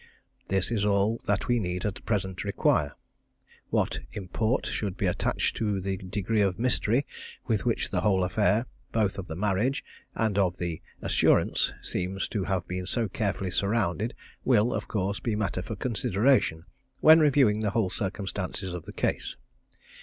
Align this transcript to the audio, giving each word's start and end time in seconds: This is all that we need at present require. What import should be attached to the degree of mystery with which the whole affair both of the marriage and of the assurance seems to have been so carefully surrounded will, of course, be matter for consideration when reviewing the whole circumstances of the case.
This 0.47 0.71
is 0.71 0.83
all 0.83 1.21
that 1.27 1.47
we 1.47 1.59
need 1.59 1.85
at 1.85 2.03
present 2.07 2.43
require. 2.43 2.93
What 3.69 3.99
import 4.13 4.65
should 4.65 4.97
be 4.97 5.05
attached 5.05 5.55
to 5.57 5.79
the 5.79 5.97
degree 5.97 6.41
of 6.41 6.57
mystery 6.57 7.05
with 7.45 7.65
which 7.67 7.91
the 7.91 8.01
whole 8.01 8.23
affair 8.23 8.65
both 8.91 9.19
of 9.19 9.27
the 9.27 9.35
marriage 9.35 9.85
and 10.15 10.39
of 10.39 10.57
the 10.57 10.81
assurance 11.03 11.71
seems 11.83 12.27
to 12.29 12.45
have 12.45 12.67
been 12.67 12.87
so 12.87 13.07
carefully 13.09 13.51
surrounded 13.51 14.15
will, 14.43 14.73
of 14.73 14.87
course, 14.87 15.19
be 15.19 15.35
matter 15.35 15.61
for 15.61 15.75
consideration 15.75 16.65
when 17.01 17.19
reviewing 17.19 17.59
the 17.59 17.69
whole 17.69 17.91
circumstances 17.91 18.73
of 18.73 18.85
the 18.85 18.93
case. 18.93 19.35